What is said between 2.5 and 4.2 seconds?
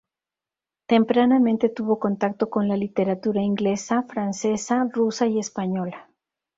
la literatura inglesa,